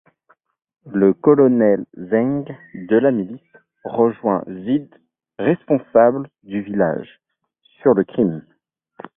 Le 0.91 1.13
colonel 1.13 1.85
Zeng, 1.95 2.45
de 2.73 2.97
la 2.97 3.11
milice, 3.11 3.53
rejoint 3.85 4.43
Zid, 4.47 4.89
responsable 5.37 6.27
du 6.41 6.63
village, 6.63 7.21
sur 7.83 7.93
le 7.93 8.03
crime. 8.03 8.43